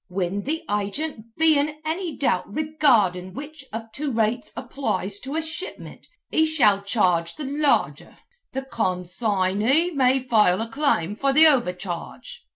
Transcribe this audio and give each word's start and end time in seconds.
'Whin 0.07 0.41
the 0.45 0.63
agint 0.67 1.25
be 1.37 1.59
in 1.59 1.75
anny 1.85 2.17
doubt 2.17 2.51
regardin' 2.51 3.35
which 3.35 3.63
of 3.71 3.91
two 3.91 4.11
rates 4.11 4.51
applies 4.57 5.19
to 5.19 5.35
a 5.35 5.43
shipment, 5.43 6.07
he 6.31 6.43
shall 6.43 6.81
charge 6.81 7.35
the 7.35 7.45
larger. 7.45 8.17
The 8.53 8.63
con 8.63 9.05
sign 9.05 9.61
ey 9.61 9.91
may 9.91 10.17
file 10.19 10.59
a 10.59 10.67
claim 10.67 11.15
for 11.15 11.31
the 11.33 11.45
overcharge.' 11.45 12.41